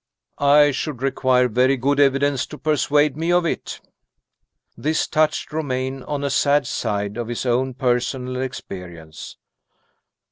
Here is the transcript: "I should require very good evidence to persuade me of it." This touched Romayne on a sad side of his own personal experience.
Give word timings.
"I 0.39 0.71
should 0.71 1.03
require 1.03 1.47
very 1.47 1.77
good 1.77 1.99
evidence 1.99 2.47
to 2.47 2.57
persuade 2.57 3.15
me 3.15 3.31
of 3.31 3.45
it." 3.45 3.81
This 4.75 5.05
touched 5.05 5.53
Romayne 5.53 6.01
on 6.01 6.23
a 6.23 6.31
sad 6.31 6.65
side 6.65 7.17
of 7.17 7.27
his 7.27 7.45
own 7.45 7.75
personal 7.75 8.41
experience. 8.41 9.37